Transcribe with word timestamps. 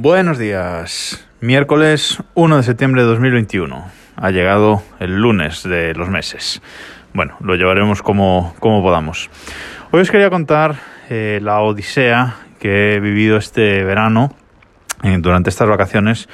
Buenos 0.00 0.38
días. 0.38 1.26
Miércoles 1.40 2.22
1 2.34 2.56
de 2.58 2.62
septiembre 2.62 3.02
de 3.02 3.08
2021. 3.08 3.84
Ha 4.14 4.30
llegado 4.30 4.80
el 5.00 5.16
lunes 5.16 5.64
de 5.64 5.92
los 5.94 6.08
meses. 6.08 6.62
Bueno, 7.12 7.34
lo 7.40 7.56
llevaremos 7.56 8.00
como, 8.00 8.54
como 8.60 8.80
podamos. 8.80 9.28
Hoy 9.90 10.02
os 10.02 10.12
quería 10.12 10.30
contar 10.30 10.76
eh, 11.10 11.40
la 11.42 11.62
odisea 11.62 12.36
que 12.60 12.94
he 12.94 13.00
vivido 13.00 13.38
este 13.38 13.82
verano 13.82 14.32
eh, 15.02 15.16
durante 15.18 15.50
estas 15.50 15.68
vacaciones 15.68 16.28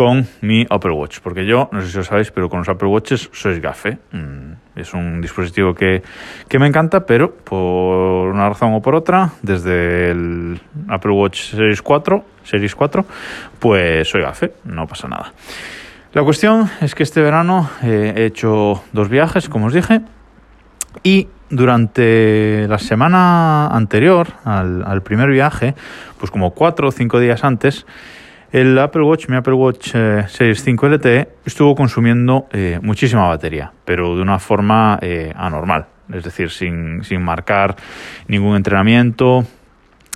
con 0.00 0.26
mi 0.40 0.66
Apple 0.70 0.92
Watch. 0.92 1.18
Porque 1.20 1.44
yo, 1.44 1.68
no 1.72 1.82
sé 1.82 1.90
si 1.90 1.98
lo 1.98 2.04
sabéis, 2.04 2.30
pero 2.30 2.48
con 2.48 2.60
los 2.60 2.68
Apple 2.70 2.88
Watches 2.88 3.28
sois 3.34 3.60
gafe. 3.60 3.98
Mm, 4.12 4.80
es 4.80 4.94
un 4.94 5.20
dispositivo 5.20 5.74
que, 5.74 6.02
que, 6.48 6.58
me 6.58 6.66
encanta, 6.66 7.04
pero 7.04 7.34
por 7.34 8.30
una 8.32 8.48
razón 8.48 8.72
o 8.72 8.80
por 8.80 8.94
otra, 8.94 9.32
desde 9.42 10.10
el 10.10 10.58
Apple 10.88 11.12
Watch 11.12 11.50
Series 11.50 11.82
4, 11.82 12.24
Series 12.44 12.74
4 12.74 13.04
pues 13.58 14.08
soy 14.08 14.22
gafe, 14.22 14.54
no 14.64 14.86
pasa 14.86 15.06
nada. 15.06 15.34
La 16.14 16.22
cuestión 16.22 16.70
es 16.80 16.94
que 16.94 17.02
este 17.02 17.20
verano 17.20 17.68
eh, 17.82 18.14
he 18.16 18.24
hecho 18.24 18.82
dos 18.94 19.10
viajes, 19.10 19.50
como 19.50 19.66
os 19.66 19.74
dije, 19.74 20.00
y 21.02 21.28
durante 21.50 22.66
la 22.68 22.78
semana 22.78 23.66
anterior 23.66 24.28
al, 24.46 24.82
al, 24.82 25.02
primer 25.02 25.28
viaje, 25.28 25.74
pues 26.18 26.30
como 26.30 26.52
cuatro 26.52 26.88
o 26.88 26.90
cinco 26.90 27.20
días 27.20 27.44
antes, 27.44 27.84
el 28.52 28.78
Apple 28.78 29.02
Watch, 29.02 29.28
mi 29.28 29.36
Apple 29.36 29.54
Watch 29.54 29.94
eh, 29.94 30.24
Series 30.28 30.62
5 30.62 30.88
LTE, 30.88 31.28
estuvo 31.44 31.74
consumiendo 31.74 32.46
eh, 32.52 32.78
muchísima 32.82 33.28
batería, 33.28 33.72
pero 33.84 34.16
de 34.16 34.22
una 34.22 34.38
forma 34.38 34.98
eh, 35.00 35.32
anormal, 35.36 35.86
es 36.12 36.24
decir, 36.24 36.50
sin, 36.50 37.02
sin 37.04 37.22
marcar 37.22 37.76
ningún 38.26 38.56
entrenamiento 38.56 39.44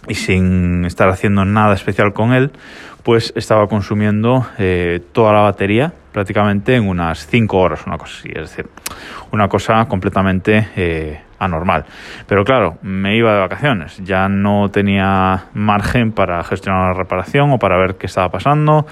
y 0.08 0.14
sin 0.14 0.84
estar 0.84 1.08
haciendo 1.08 1.44
nada 1.44 1.74
especial 1.74 2.12
con 2.12 2.32
él, 2.32 2.50
pues 3.04 3.32
estaba 3.36 3.66
consumiendo 3.66 4.46
eh, 4.58 5.00
toda 5.12 5.32
la 5.32 5.42
batería 5.42 5.92
prácticamente 6.12 6.74
en 6.74 6.88
unas 6.88 7.26
5 7.26 7.56
horas, 7.56 7.86
una 7.86 7.98
cosa 7.98 8.16
así, 8.18 8.30
es 8.34 8.50
decir, 8.50 8.66
una 9.30 9.48
cosa 9.48 9.84
completamente 9.86 10.68
eh, 10.76 11.20
anormal. 11.38 11.84
Pero 12.26 12.44
claro, 12.44 12.78
me 12.82 13.16
iba 13.16 13.32
de 13.34 13.40
vacaciones, 13.40 13.98
ya 14.04 14.28
no 14.28 14.68
tenía 14.70 15.46
margen 15.54 16.12
para 16.12 16.42
gestionar 16.44 16.92
la 16.92 16.98
reparación 16.98 17.52
o 17.52 17.58
para 17.58 17.76
ver 17.78 17.96
qué 17.96 18.06
estaba 18.06 18.28
pasando. 18.28 18.86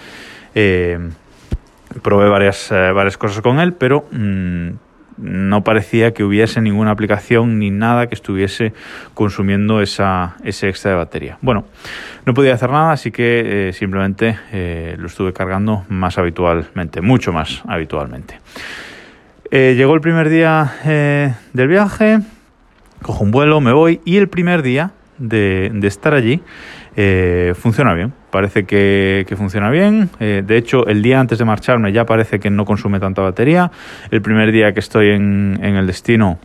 Eh, 0.55 0.99
probé 2.03 2.29
varias, 2.29 2.71
varias 2.71 3.17
cosas 3.19 3.43
con 3.43 3.61
él, 3.61 3.75
pero 3.75 4.05
mmm, 4.11 4.71
no 5.19 5.63
parecía 5.63 6.13
que 6.13 6.25
hubiese 6.25 6.61
ninguna 6.61 6.91
aplicación 6.91 7.59
ni 7.59 7.71
nada 7.71 8.07
que 8.07 8.15
estuviese 8.15 8.73
consumiendo 9.15 9.81
esa, 9.81 10.37
ese 10.45 10.69
extra 10.69 10.93
de 10.93 10.97
batería. 10.97 11.39
Bueno, 11.41 11.65
no 12.27 12.35
podía 12.35 12.55
hacer 12.55 12.71
nada, 12.71 12.93
así 12.93 13.11
que 13.11 13.69
eh, 13.69 13.73
simplemente 13.73 14.39
eh, 14.53 14.97
lo 14.99 15.07
estuve 15.07 15.33
cargando 15.33 15.85
más 15.89 16.19
habitualmente, 16.19 17.01
mucho 17.01 17.33
más 17.33 17.63
habitualmente. 17.67 18.39
Eh, 19.53 19.75
llegó 19.77 19.95
el 19.95 20.01
primer 20.01 20.29
día 20.29 20.73
del 21.53 21.69
viaje, 21.69 22.19
cojo 23.03 23.23
un 23.23 23.31
vuelo, 23.31 23.61
me 23.61 23.73
voy 23.73 24.01
y 24.05 24.17
el 24.17 24.29
primer 24.29 24.63
día 24.63 24.91
de, 25.19 25.71
estar 25.85 26.15
allí 26.15 26.43
funciona 27.55 27.95
bien 27.95 28.13
parece 28.33 28.65
que, 28.65 29.33
funciona 29.37 29.71
bien. 29.71 30.09
Eh, 30.19 30.43
de 30.45 30.57
hecho, 30.57 30.87
el 30.87 31.03
día 31.03 31.21
antes 31.21 31.39
de 31.39 31.45
marcharme 31.45 31.93
ya 31.93 32.07
parece 32.07 32.41
que 32.41 32.51
no 32.51 32.65
consume 32.65 32.99
tanta 32.99 33.23
batería. 33.23 33.71
El 34.11 34.23
primer 34.23 34.51
día 34.51 34.73
que 34.73 34.81
estoy 34.81 35.11
en, 35.11 35.61
el 35.63 35.87
destino, 35.87 36.39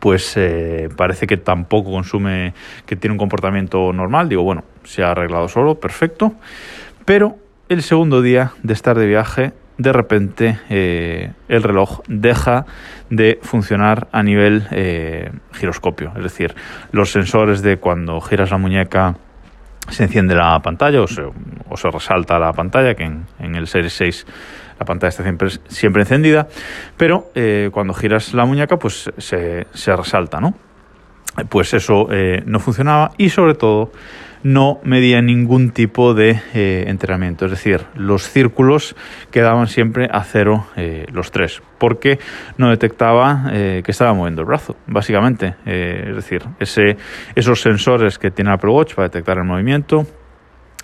pues 0.00 0.34
eh, 0.36 0.90
parece 0.96 1.26
que 1.26 1.38
tampoco 1.38 1.90
consume, 1.90 2.52
que 2.84 2.94
tiene 2.94 3.12
un 3.12 3.18
comportamiento 3.18 3.92
normal. 3.92 4.28
Digo, 4.28 4.42
bueno, 4.42 4.64
se 4.84 5.02
ha 5.02 5.10
arreglado 5.12 5.48
solo, 5.48 5.80
perfecto. 5.80 6.34
Pero 7.06 7.38
el 7.70 7.82
segundo 7.82 8.20
día 8.20 8.52
de 8.62 8.74
estar 8.74 8.96
de 8.98 9.06
viaje, 9.06 9.52
de 9.78 9.92
repente 9.92 10.58
eh, 10.68 11.32
el 11.48 11.62
reloj 11.62 12.00
deja 12.08 12.66
de 13.10 13.38
funcionar 13.42 14.08
a 14.12 14.22
nivel 14.22 14.66
eh, 14.72 15.30
giroscopio. 15.52 16.12
Es 16.16 16.22
decir, 16.24 16.54
los 16.90 17.10
sensores 17.10 17.62
de 17.62 17.78
cuando 17.78 18.20
giras 18.20 18.50
la 18.50 18.58
muñeca 18.58 19.16
se 19.88 20.02
enciende 20.02 20.34
la 20.34 20.58
pantalla 20.60 21.00
o 21.00 21.06
se, 21.06 21.90
resalta 21.90 22.38
la 22.38 22.52
pantalla, 22.52 22.94
que 22.94 23.04
en, 23.04 23.54
el 23.54 23.66
Series 23.68 23.92
6 23.94 24.26
la 24.78 24.84
pantalla 24.84 25.08
está 25.08 25.22
siempre, 25.22 25.48
siempre 25.68 26.02
encendida, 26.02 26.48
pero 26.96 27.30
eh, 27.34 27.70
cuando 27.72 27.94
giras 27.94 28.34
la 28.34 28.44
muñeca 28.44 28.76
pues 28.76 29.10
se, 29.16 29.66
se 29.72 29.96
resalta, 29.96 30.40
¿no? 30.40 30.54
Pues 31.48 31.72
eso 31.72 32.08
no 32.46 32.58
funcionaba 32.58 33.12
y 33.16 33.30
sobre 33.30 33.54
todo 33.54 33.92
no 34.42 34.80
medía 34.82 35.20
ningún 35.22 35.70
tipo 35.70 36.14
de 36.14 36.40
eh, 36.54 36.84
entrenamiento. 36.86 37.44
Es 37.44 37.50
decir, 37.50 37.86
los 37.94 38.28
círculos 38.28 38.96
quedaban 39.30 39.66
siempre 39.66 40.08
a 40.10 40.22
cero 40.24 40.66
eh, 40.76 41.06
los 41.12 41.30
tres, 41.30 41.62
porque 41.78 42.18
no 42.56 42.70
detectaba 42.70 43.50
eh, 43.52 43.82
que 43.84 43.90
estaba 43.90 44.14
moviendo 44.14 44.42
el 44.42 44.46
brazo, 44.46 44.76
básicamente. 44.86 45.56
Es 45.64 46.14
decir, 46.14 46.44
esos 47.34 47.60
sensores 47.60 48.18
que 48.18 48.30
tiene 48.30 48.52
Apple 48.52 48.70
Watch 48.70 48.94
para 48.94 49.08
detectar 49.08 49.38
el 49.38 49.44
movimiento, 49.44 50.06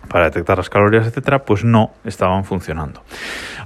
para 0.09 0.26
detectar 0.26 0.59
las 0.59 0.69
calorías, 0.69 1.06
etcétera, 1.06 1.41
pues 1.44 1.64
no 1.64 1.93
estaban 2.04 2.44
funcionando. 2.44 3.03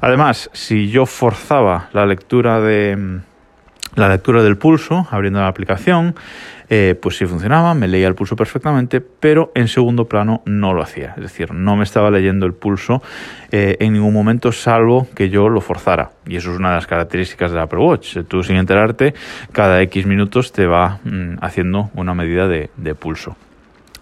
Además, 0.01 0.51
si 0.53 0.89
yo 0.89 1.07
forzaba 1.07 1.89
la 1.93 2.07
lectura 2.07 2.61
de 2.61 3.21
la 3.95 4.09
lectura 4.09 4.43
del 4.43 4.57
pulso, 4.57 5.07
abriendo 5.11 5.41
la 5.41 5.49
aplicación, 5.49 6.15
eh, 6.71 6.95
pues 7.01 7.17
sí 7.17 7.25
funcionaba, 7.25 7.73
me 7.73 7.89
leía 7.89 8.09
el 8.09 8.15
pulso 8.15 8.37
perfectamente, 8.37 9.01
pero 9.01 9.51
en 9.55 9.69
segundo 9.69 10.05
plano 10.05 10.43
no 10.45 10.75
lo 10.75 10.83
hacía. 10.83 11.15
Es 11.17 11.23
decir, 11.23 11.53
no 11.53 11.77
me 11.77 11.85
estaba 11.85 12.11
leyendo 12.11 12.45
el 12.45 12.53
pulso 12.53 13.03
eh, 13.51 13.77
en 13.81 13.95
ningún 13.95 14.13
momento, 14.13 14.53
salvo 14.53 15.09
que 15.15 15.31
yo 15.31 15.49
lo 15.49 15.61
forzara. 15.61 16.11
Y 16.27 16.37
eso 16.37 16.53
es 16.53 16.59
una 16.59 16.69
de 16.71 16.75
las 16.77 16.87
características 16.87 17.53
del 17.53 17.61
Apple 17.61 17.79
Watch. 17.79 18.19
Tú, 18.29 18.43
sin 18.43 18.57
enterarte, 18.57 19.15
cada 19.53 19.81
X 19.83 20.05
minutos 20.07 20.53
te 20.53 20.67
va 20.67 21.01
mm, 21.05 21.39
haciendo 21.41 21.91
una 21.95 22.13
medida 22.13 22.47
de, 22.49 22.71
de 22.77 22.95
pulso. 22.95 23.37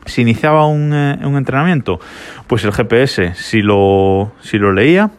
Si 0.04 0.22
iniciaba 0.22 0.66
un, 0.66 0.92
eh, 0.92 1.18
un, 1.24 1.36
entrenamiento, 1.36 2.00
pues 2.46 2.64
el 2.64 2.72
GPS, 2.72 3.34
si 3.34 3.60
lo, 3.60 4.32
si 4.40 4.58
lo 4.58 4.72
leía, 4.72 5.10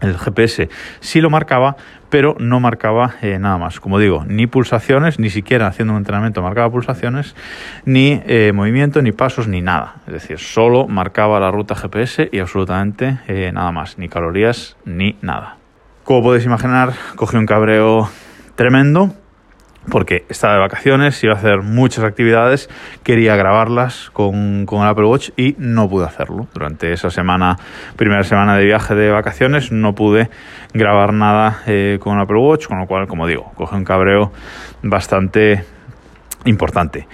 el 0.00 0.16
GPS 0.16 0.68
sí 1.00 1.20
lo 1.20 1.30
marcaba, 1.30 1.76
pero 2.10 2.36
no 2.38 2.60
marcaba 2.60 3.14
eh, 3.22 3.38
nada 3.38 3.58
más. 3.58 3.80
Como 3.80 3.98
digo, 3.98 4.24
ni 4.26 4.46
pulsaciones, 4.46 5.18
ni 5.18 5.30
siquiera 5.30 5.66
haciendo 5.66 5.92
un 5.92 5.98
entrenamiento 5.98 6.42
marcaba 6.42 6.70
pulsaciones, 6.70 7.34
ni 7.84 8.20
eh, 8.26 8.52
movimiento, 8.54 9.02
ni 9.02 9.12
pasos, 9.12 9.48
ni 9.48 9.60
nada. 9.60 9.96
Es 10.06 10.12
decir, 10.12 10.38
solo 10.38 10.86
marcaba 10.88 11.40
la 11.40 11.50
ruta 11.50 11.74
GPS 11.74 12.28
y 12.32 12.38
absolutamente 12.38 13.18
eh, 13.28 13.50
nada 13.52 13.72
más, 13.72 13.98
ni 13.98 14.08
calorías, 14.08 14.76
ni 14.84 15.16
nada. 15.22 15.56
Como 16.04 16.22
podéis 16.22 16.46
imaginar, 16.46 16.94
cogí 17.16 17.36
un 17.36 17.46
cabreo 17.46 18.08
tremendo 18.56 19.14
porque 19.90 20.24
estaba 20.28 20.54
de 20.54 20.60
vacaciones, 20.60 21.22
iba 21.24 21.34
a 21.34 21.36
hacer 21.36 21.62
muchas 21.62 22.04
actividades, 22.04 22.68
quería 23.02 23.36
grabarlas 23.36 24.10
con, 24.12 24.66
con, 24.66 24.82
el 24.82 24.88
Apple 24.88 25.06
Watch 25.06 25.30
y 25.36 25.54
no 25.58 25.88
pude 25.88 26.06
hacerlo. 26.06 26.46
Durante 26.54 26.92
esa 26.92 27.10
semana, 27.10 27.56
primera 27.96 28.24
semana 28.24 28.56
de 28.56 28.64
viaje 28.64 28.94
de 28.94 29.10
vacaciones, 29.10 29.72
no 29.72 29.94
pude 29.94 30.30
grabar 30.74 31.12
nada 31.12 31.62
eh, 31.66 31.98
con 32.00 32.16
el 32.16 32.22
Apple 32.22 32.38
Watch, 32.38 32.66
con 32.66 32.78
lo 32.78 32.86
cual, 32.86 33.06
como 33.06 33.26
digo, 33.26 33.52
coge 33.54 33.76
un 33.76 33.84
cabreo 33.84 34.32
bastante 34.82 35.64
importante. 36.44 37.06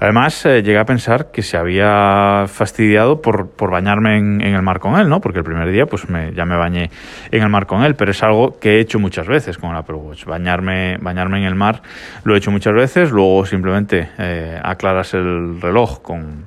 Además, 0.00 0.46
eh, 0.46 0.62
llegué 0.62 0.78
a 0.78 0.84
pensar 0.84 1.32
que 1.32 1.42
se 1.42 1.56
había 1.56 2.44
fastidiado 2.46 3.20
por, 3.20 3.50
por 3.50 3.70
bañarme 3.70 4.16
en, 4.16 4.40
el 4.42 4.62
mar 4.62 4.78
con 4.78 4.98
él, 4.98 5.08
¿no? 5.08 5.20
Porque 5.20 5.40
el 5.40 5.44
primer 5.44 5.70
día, 5.70 5.86
pues 5.86 6.08
me, 6.08 6.32
ya 6.34 6.44
me 6.44 6.56
bañé 6.56 6.90
en 7.32 7.42
el 7.42 7.48
mar 7.48 7.66
con 7.66 7.82
él, 7.82 7.96
pero 7.96 8.12
es 8.12 8.22
algo 8.22 8.58
que 8.60 8.76
he 8.76 8.80
hecho 8.80 9.00
muchas 9.00 9.26
veces 9.26 9.58
con 9.58 9.70
el 9.70 9.76
Apple. 9.76 9.96
Bañarme, 10.26 10.98
bañarme 11.00 11.38
en 11.38 11.44
el 11.44 11.56
mar 11.56 11.82
lo 12.22 12.34
he 12.34 12.38
hecho 12.38 12.50
muchas 12.52 12.74
veces, 12.74 13.10
luego 13.10 13.44
simplemente 13.44 14.08
eh, 14.18 14.60
aclaras 14.62 15.14
el 15.14 15.60
reloj 15.60 16.00
con, 16.00 16.46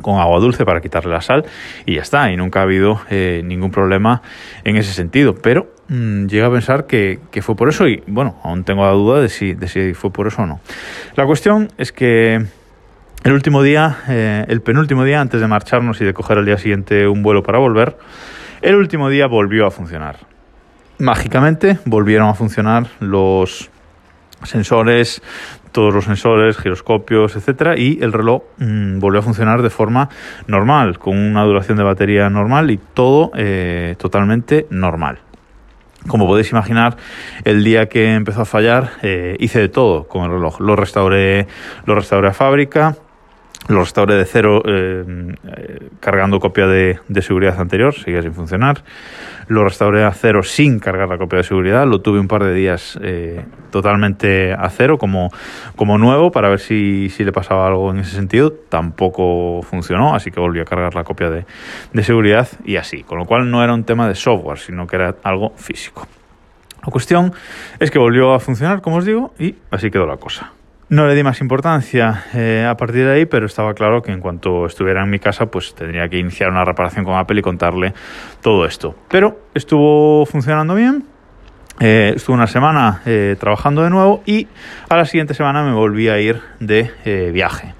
con 0.00 0.20
agua 0.20 0.38
dulce 0.38 0.64
para 0.64 0.80
quitarle 0.80 1.12
la 1.12 1.20
sal 1.20 1.44
y 1.86 1.96
ya 1.96 2.02
está, 2.02 2.30
y 2.30 2.36
nunca 2.36 2.60
ha 2.60 2.62
habido 2.62 3.00
eh, 3.10 3.42
ningún 3.44 3.72
problema 3.72 4.22
en 4.62 4.76
ese 4.76 4.92
sentido, 4.92 5.34
pero 5.34 5.66
mmm, 5.88 6.26
llegué 6.26 6.44
a 6.44 6.50
pensar 6.50 6.86
que, 6.86 7.18
que, 7.32 7.42
fue 7.42 7.56
por 7.56 7.68
eso 7.68 7.88
y 7.88 8.04
bueno, 8.06 8.38
aún 8.44 8.62
tengo 8.62 8.84
la 8.84 8.92
duda 8.92 9.20
de 9.20 9.28
si, 9.28 9.54
de 9.54 9.66
si 9.66 9.94
fue 9.94 10.12
por 10.12 10.28
eso 10.28 10.42
o 10.42 10.46
no. 10.46 10.60
La 11.16 11.26
cuestión 11.26 11.68
es 11.76 11.90
que 11.90 12.44
el 13.24 13.32
último 13.32 13.62
día, 13.62 13.96
eh, 14.06 14.44
el 14.48 14.60
penúltimo 14.60 15.02
día 15.02 15.20
antes 15.20 15.40
de 15.40 15.48
marcharnos 15.48 15.98
y 16.00 16.04
de 16.04 16.12
coger 16.12 16.36
al 16.36 16.44
día 16.44 16.58
siguiente 16.58 17.08
un 17.08 17.22
vuelo 17.22 17.42
para 17.42 17.58
volver, 17.58 17.96
el 18.60 18.76
último 18.76 19.08
día 19.08 19.26
volvió 19.26 19.66
a 19.66 19.70
funcionar. 19.70 20.18
Mágicamente 20.98 21.78
volvieron 21.86 22.28
a 22.28 22.34
funcionar 22.34 22.86
los 23.00 23.70
sensores, 24.42 25.22
todos 25.72 25.94
los 25.94 26.04
sensores, 26.04 26.58
giroscopios, 26.58 27.34
etcétera, 27.34 27.78
y 27.78 27.98
el 28.02 28.12
reloj 28.12 28.42
mmm, 28.58 28.98
volvió 28.98 29.20
a 29.20 29.22
funcionar 29.22 29.62
de 29.62 29.70
forma 29.70 30.10
normal, 30.46 30.98
con 30.98 31.16
una 31.16 31.44
duración 31.44 31.78
de 31.78 31.84
batería 31.84 32.28
normal 32.28 32.70
y 32.70 32.78
todo 32.92 33.32
eh, 33.34 33.96
totalmente 33.98 34.66
normal. 34.68 35.20
Como 36.06 36.26
podéis 36.26 36.52
imaginar, 36.52 36.98
el 37.44 37.64
día 37.64 37.86
que 37.86 38.12
empezó 38.12 38.42
a 38.42 38.44
fallar, 38.44 38.90
eh, 39.00 39.36
hice 39.38 39.60
de 39.60 39.70
todo 39.70 40.06
con 40.06 40.24
el 40.24 40.32
reloj. 40.32 40.60
Lo 40.60 40.76
restauré, 40.76 41.46
lo 41.86 41.94
restauré 41.94 42.28
a 42.28 42.34
fábrica, 42.34 42.96
lo 43.68 43.80
restauré 43.80 44.14
de 44.16 44.24
cero 44.26 44.62
eh, 44.66 45.04
eh, 45.56 45.88
cargando 46.00 46.38
copia 46.38 46.66
de, 46.66 46.98
seguridad 47.22 47.58
anterior, 47.58 47.94
sigue 47.94 48.20
sin 48.20 48.34
funcionar. 48.34 48.82
Lo 49.48 49.64
restauré 49.64 50.04
a 50.04 50.12
cero 50.12 50.42
sin 50.42 50.78
cargar 50.78 51.08
la 51.08 51.16
copia 51.16 51.38
de 51.38 51.44
seguridad. 51.44 51.86
Lo 51.86 52.00
tuve 52.00 52.20
un 52.20 52.28
par 52.28 52.44
de 52.44 52.52
días 52.52 52.98
eh, 53.02 53.44
totalmente 53.70 54.52
a 54.52 54.68
cero, 54.68 54.98
como, 54.98 55.30
como 55.76 55.96
nuevo, 55.96 56.30
para 56.30 56.50
ver 56.50 56.60
si, 56.60 57.08
si, 57.08 57.24
le 57.24 57.32
pasaba 57.32 57.66
algo 57.66 57.90
en 57.90 58.00
ese 58.00 58.16
sentido. 58.16 58.52
Tampoco 58.52 59.62
funcionó, 59.62 60.14
así 60.14 60.30
que 60.30 60.40
volví 60.40 60.60
a 60.60 60.64
cargar 60.64 60.94
la 60.94 61.04
copia 61.04 61.30
de, 61.30 61.46
de 61.92 62.02
seguridad 62.02 62.48
y 62.64 62.76
así. 62.76 63.02
Con 63.02 63.18
lo 63.18 63.24
cual 63.24 63.50
no 63.50 63.62
era 63.64 63.72
un 63.72 63.84
tema 63.84 64.08
de 64.08 64.14
software, 64.14 64.58
sino 64.58 64.86
que 64.86 64.96
era 64.96 65.14
algo 65.22 65.52
físico. 65.56 66.06
La 66.84 66.90
cuestión 66.90 67.32
es 67.80 67.90
que 67.90 67.98
volvió 67.98 68.34
a 68.34 68.40
funcionar, 68.40 68.82
como 68.82 68.96
os 68.96 69.06
digo, 69.06 69.32
y 69.38 69.56
así 69.70 69.90
quedó 69.90 70.06
la 70.06 70.18
cosa. 70.18 70.52
No 70.94 71.08
le 71.08 71.16
di 71.16 71.24
más 71.24 71.40
importancia 71.40 72.26
eh, 72.34 72.64
a 72.64 72.76
partir 72.76 73.04
de 73.04 73.14
ahí, 73.14 73.26
pero 73.26 73.46
estaba 73.46 73.74
claro 73.74 74.00
que 74.00 74.12
en 74.12 74.20
cuanto 74.20 74.64
estuviera 74.64 75.02
en 75.02 75.10
mi 75.10 75.18
casa, 75.18 75.46
pues 75.46 75.74
tendría 75.74 76.08
que 76.08 76.20
iniciar 76.20 76.50
una 76.50 76.64
reparación 76.64 77.04
con 77.04 77.16
Apple 77.16 77.40
y 77.40 77.42
contarle 77.42 77.94
todo 78.40 78.64
esto. 78.64 78.94
Pero 79.08 79.40
estuvo 79.54 80.24
funcionando 80.24 80.76
bien, 80.76 81.02
eh, 81.80 82.12
estuve 82.14 82.36
una 82.36 82.46
semana 82.46 83.02
eh, 83.06 83.34
trabajando 83.40 83.82
de 83.82 83.90
nuevo 83.90 84.22
y 84.24 84.46
a 84.88 84.96
la 84.96 85.04
siguiente 85.04 85.34
semana 85.34 85.64
me 85.64 85.72
volví 85.72 86.08
a 86.08 86.20
ir 86.20 86.40
de 86.60 87.32
viaje. 87.32 87.74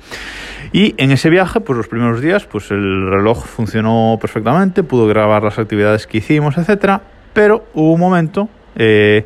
Y 0.72 0.96
en 1.00 1.12
ese 1.12 1.31
viaje, 1.31 1.61
pues 1.61 1.76
los 1.76 1.87
primeros 1.87 2.20
días, 2.20 2.46
pues 2.46 2.72
el 2.72 3.08
reloj 3.08 3.46
funcionó 3.46 4.19
perfectamente, 4.20 4.82
pudo 4.82 5.06
grabar 5.06 5.44
las 5.44 5.56
actividades 5.61 6.08
que 6.08 6.19
hicimos, 6.19 6.58
etcétera, 6.58 7.02
pero 7.32 7.64
hubo 7.75 7.93
un 7.93 8.00
momento 8.00 8.49
que 8.75 9.22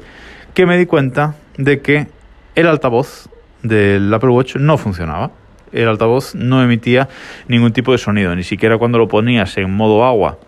me 0.66 0.76
di 0.76 0.84
cuenta 0.84 1.36
de 1.56 1.80
que 1.80 2.08
el 2.54 2.66
altavoz 2.66 3.30
del 3.62 4.12
Apple 4.12 4.30
Watch 4.30 4.56
no 4.56 4.76
funcionaba. 4.78 5.30
El 5.72 5.88
altavoz 5.88 6.34
no 6.34 6.62
emitía 6.62 7.08
ningún 7.46 7.72
tipo 7.72 7.92
de 7.92 7.98
sonido, 7.98 8.34
ni 8.34 8.42
siquiera 8.42 8.78
cuando 8.78 8.98
lo 8.98 9.06
ponías 9.06 9.56
en 9.58 9.74
modo 9.74 10.04
agua 10.04 10.38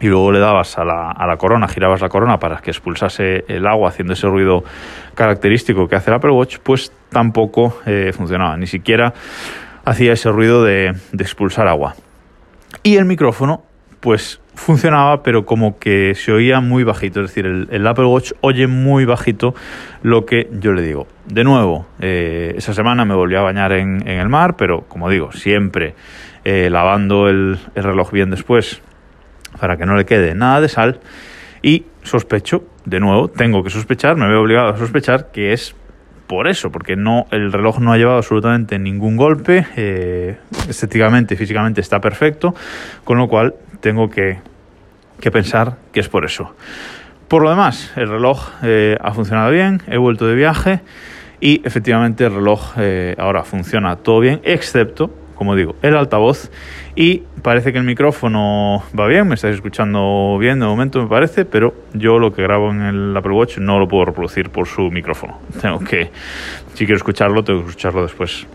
y 0.00 0.08
luego 0.08 0.32
le 0.32 0.40
dabas 0.40 0.76
a 0.78 0.84
la, 0.84 1.10
a 1.10 1.26
la, 1.26 1.36
corona, 1.36 1.68
girabas 1.68 2.00
la 2.00 2.08
corona 2.08 2.38
para 2.38 2.56
que 2.56 2.70
expulsase 2.70 3.44
el 3.48 3.66
agua 3.66 3.90
haciendo 3.90 4.14
ese 4.14 4.26
ruido 4.26 4.64
característico 5.14 5.86
que 5.86 5.96
hace 5.96 6.10
el 6.10 6.16
Apple 6.16 6.32
Watch, 6.32 6.58
pues 6.62 6.92
tampoco 7.10 7.78
eh, 7.86 8.12
funcionaba, 8.12 8.56
ni 8.56 8.66
siquiera 8.66 9.12
hacía 9.84 10.12
ese 10.12 10.30
ruido 10.30 10.64
de, 10.64 10.92
de 11.12 11.22
expulsar 11.22 11.68
agua. 11.68 11.94
Y 12.82 12.96
el 12.96 13.04
micrófono, 13.04 13.62
pues 14.04 14.38
funcionaba, 14.54 15.22
pero 15.22 15.46
como 15.46 15.78
que 15.78 16.14
se 16.14 16.30
oía 16.30 16.60
muy 16.60 16.84
bajito. 16.84 17.22
Es 17.22 17.28
decir, 17.28 17.46
el, 17.46 17.86
Apple 17.86 18.04
Watch 18.04 18.32
oye 18.42 18.66
muy 18.66 19.06
bajito 19.06 19.54
lo 20.02 20.26
que 20.26 20.50
yo 20.60 20.74
le 20.74 20.82
digo. 20.82 21.06
De 21.24 21.42
nuevo, 21.42 21.86
eh, 22.00 22.52
esa 22.54 22.74
semana 22.74 23.06
me 23.06 23.14
volví 23.14 23.34
a 23.34 23.40
bañar 23.40 23.72
en, 23.72 24.06
el 24.06 24.28
mar, 24.28 24.56
pero 24.58 24.82
como 24.88 25.08
digo, 25.08 25.32
siempre 25.32 25.94
eh, 26.44 26.68
lavando 26.68 27.28
el, 27.28 27.58
reloj 27.74 28.12
bien 28.12 28.28
después 28.28 28.82
para 29.58 29.78
que 29.78 29.86
no 29.86 29.96
le 29.96 30.04
quede 30.04 30.34
nada 30.34 30.60
de 30.60 30.68
sal. 30.68 31.00
Y 31.62 31.86
sospecho, 32.02 32.62
de 32.84 33.00
nuevo, 33.00 33.28
tengo 33.28 33.64
que 33.64 33.70
sospechar, 33.70 34.16
me 34.16 34.28
veo 34.28 34.42
obligado 34.42 34.68
a 34.68 34.76
sospechar 34.76 35.30
que 35.32 35.54
es 35.54 35.74
por 36.26 36.46
eso, 36.46 36.70
porque 36.70 36.94
no 36.96 37.26
el 37.30 37.52
reloj 37.52 37.78
no 37.80 37.92
ha 37.92 37.96
llevado 37.96 38.18
absolutamente 38.18 38.78
ningún 38.78 39.16
golpe, 39.16 39.66
eh, 39.76 40.36
estéticamente 40.68 41.34
y 41.34 41.36
físicamente 41.36 41.80
está 41.80 42.00
perfecto, 42.00 42.54
con 43.04 43.18
lo 43.18 43.28
cual 43.28 43.54
tengo 43.84 44.08
que, 44.08 44.38
pensar 45.30 45.76
que 45.92 46.00
es 46.00 46.08
por 46.08 46.24
eso. 46.24 46.54
Por 47.28 47.42
lo 47.42 47.50
demás, 47.50 47.92
el 47.96 48.08
reloj 48.08 48.48
eh, 48.62 48.96
ha 48.98 49.12
funcionado 49.12 49.50
bien, 49.50 49.82
he 49.86 49.98
vuelto 49.98 50.26
de 50.26 50.34
viaje 50.34 50.80
y 51.38 51.60
efectivamente 51.66 52.24
el 52.24 52.34
reloj 52.34 52.72
eh, 52.78 53.14
ahora 53.18 53.44
funciona 53.44 53.96
todo 53.96 54.20
bien, 54.20 54.40
excepto, 54.42 55.10
como 55.34 55.54
digo, 55.54 55.76
el 55.82 55.98
altavoz 55.98 56.50
y 56.96 57.24
parece 57.42 57.72
que 57.72 57.78
el 57.78 57.84
micrófono 57.84 58.82
va 58.98 59.06
bien, 59.06 59.28
me 59.28 59.34
estáis 59.34 59.56
escuchando 59.56 60.38
bien 60.40 60.60
de 60.60 60.66
momento 60.66 61.02
me 61.02 61.08
parece, 61.08 61.44
pero 61.44 61.74
yo 61.92 62.18
lo 62.18 62.32
que 62.32 62.40
grabo 62.40 62.70
en 62.70 62.80
el 62.80 63.14
Apple 63.14 63.32
Watch 63.32 63.58
no 63.58 63.78
lo 63.78 63.86
puedo 63.86 64.06
reproducir 64.06 64.48
por 64.48 64.66
su 64.66 64.90
micrófono. 64.90 65.40
Tengo 65.60 65.80
que, 65.80 66.10
si 66.72 66.86
quiero 66.86 66.96
escucharlo, 66.96 67.44
tengo 67.44 67.60
que 67.64 67.68
escucharlo 67.68 68.02
después 68.02 68.46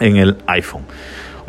en 0.00 0.16
el 0.16 0.36
iPhone. 0.48 0.84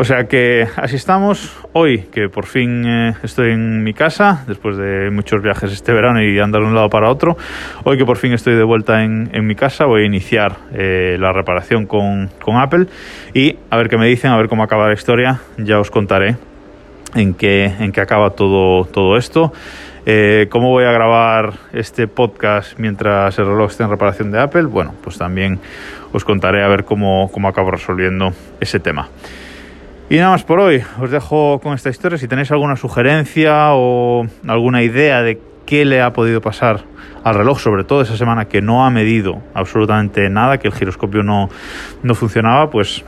O 0.01 0.03
sea 0.03 0.24
que 0.24 0.68
así 0.77 0.95
estamos. 0.95 1.56
Hoy 1.74 2.06
que 2.12 2.27
por 2.27 2.48
fin 2.48 2.83
eh, 2.88 3.13
estoy 3.21 3.51
en 3.51 3.83
mi 3.83 3.94
casa, 3.94 4.44
después 4.48 4.75
de 4.75 5.12
muchos 5.12 5.44
viajes 5.44 5.71
este 5.71 5.94
verano 5.94 6.24
y 6.24 6.39
andar 6.39 6.63
de 6.63 6.69
un 6.69 6.74
lado 6.74 6.89
para 6.89 7.07
otro, 7.07 7.38
hoy 7.83 8.00
que 8.00 8.03
por 8.03 8.18
fin 8.18 8.33
estoy 8.33 8.56
de 8.56 8.63
vuelta 8.63 9.03
en, 9.03 9.30
mi 9.45 9.53
casa, 9.53 9.86
voy 9.86 10.01
a 10.01 10.06
iniciar 10.07 10.57
eh, 10.74 11.18
la 11.19 11.31
reparación 11.33 11.86
con, 11.86 12.31
Apple 12.59 12.88
y 13.36 13.57
a 13.69 13.77
ver 13.77 13.89
qué 13.89 13.98
me 14.00 14.07
dicen, 14.07 14.31
a 14.31 14.38
ver 14.38 14.48
cómo 14.48 14.63
acaba 14.63 14.88
la 14.88 14.94
historia. 14.94 15.39
Ya 15.59 15.80
os 15.80 15.92
contaré 15.92 16.36
en 17.13 17.36
qué, 17.36 17.65
en 17.65 17.92
qué 17.92 18.01
acaba 18.01 18.31
todo, 18.31 18.86
todo 18.86 19.18
esto. 19.18 19.53
Eh, 20.07 20.48
¿Cómo 20.50 20.69
voy 20.69 20.86
a 20.86 20.92
grabar 20.92 21.53
este 21.74 22.07
podcast 22.07 22.80
mientras 22.80 23.38
el 23.38 23.45
reloj 23.45 23.69
esté 23.69 23.83
en 23.83 23.92
reparación 23.92 24.31
de 24.31 24.42
Apple? 24.42 24.63
Bueno, 24.63 24.95
pues 25.03 25.19
también 25.19 25.59
os 26.12 26.25
contaré 26.25 26.63
a 26.63 26.68
ver 26.69 26.86
cómo, 26.86 27.30
cómo 27.31 27.48
acabo 27.48 27.69
resolviendo 27.69 28.31
ese 28.59 28.80
tema. 28.80 29.07
Y 30.12 30.18
nada 30.18 30.31
más 30.31 30.44
por 30.44 30.60
hoy, 30.60 30.84
os 31.00 31.10
dejo 31.10 31.60
con 31.60 31.74
esta 31.74 31.90
historia. 31.90 32.18
Si 32.18 32.28
tenéis 32.28 32.52
alguna 32.52 32.75
sugerencia 32.75 33.69
o 33.72 34.25
alguna 34.46 34.84
idea 34.84 35.22
de 35.22 35.40
qué 35.66 35.86
le 35.86 36.02
ha 36.02 36.12
podido 36.12 36.42
pasar 36.42 36.81
al 37.24 37.34
reloj, 37.34 37.62
sobre 37.62 37.86
todo 37.86 38.02
esa 38.02 38.18
semana 38.18 38.44
que 38.44 38.62
no 38.62 38.86
ha 38.86 38.90
medido 38.90 39.42
absolutamente 39.54 40.30
nada, 40.30 40.58
que 40.58 40.68
el 40.68 40.74
giroscopio 40.74 41.24
no, 41.24 41.48
no 42.04 42.13
funcionaba, 42.13 42.69
pues 42.69 43.06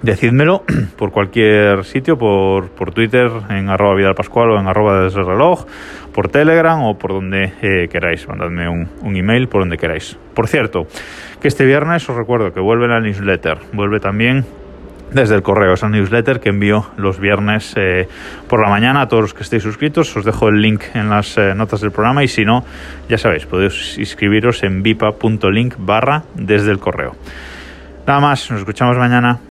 decídmelo 0.00 0.62
por 0.96 1.10
cualquier 1.10 1.84
sitio, 1.84 2.16
por, 2.16 2.70
por 2.70 2.94
Twitter, 2.94 3.30
en 3.50 3.68
arroba 3.68 3.96
Vidal 3.96 4.14
Pascual 4.14 4.52
o 4.52 4.58
en 4.58 4.68
arroba 4.68 5.02
desde 5.02 5.20
el 5.20 5.26
reloj, 5.26 5.66
por 6.14 6.30
Telegram 6.30 6.82
o 6.82 6.96
por 6.96 7.12
donde 7.12 7.52
eh, 7.60 7.88
queráis. 7.92 8.26
Mandadme 8.26 8.70
un, 8.70 8.88
un, 9.02 9.16
email 9.16 9.48
por 9.48 9.60
donde 9.60 9.76
queráis. 9.76 10.16
Por 10.32 10.48
cierto, 10.48 10.86
que 11.42 11.48
este 11.48 11.66
viernes 11.66 12.08
os 12.08 12.16
recuerdo 12.16 12.54
que 12.54 12.60
vuelve 12.60 12.88
la 12.88 13.00
newsletter, 13.00 13.58
vuelve 13.74 14.00
también 14.00 14.46
desde 15.12 15.34
el 15.34 15.42
correo, 15.42 15.74
esa 15.74 15.88
newsletter 15.88 16.40
que 16.40 16.50
envío 16.50 16.86
los 16.96 17.18
viernes 17.18 17.74
eh, 17.76 18.08
por 18.48 18.62
la 18.62 18.70
mañana 18.70 19.02
a 19.02 19.08
todos 19.08 19.22
los 19.22 19.34
que 19.34 19.42
estéis 19.42 19.62
suscritos. 19.62 20.14
Os 20.16 20.24
dejo 20.24 20.48
el 20.48 20.60
link 20.60 20.82
en 20.94 21.08
las 21.08 21.36
eh, 21.38 21.54
notas 21.54 21.80
del 21.80 21.90
programa 21.90 22.22
y 22.24 22.28
si 22.28 22.44
no, 22.44 22.64
ya 23.08 23.18
sabéis, 23.18 23.46
podéis 23.46 23.98
inscribiros 23.98 24.62
en 24.62 24.82
vipa.link 24.82 25.74
barra 25.78 26.24
desde 26.34 26.70
el 26.70 26.78
correo. 26.78 27.12
Nada 28.06 28.20
más, 28.20 28.50
nos 28.50 28.60
escuchamos 28.60 28.96
mañana. 28.96 29.47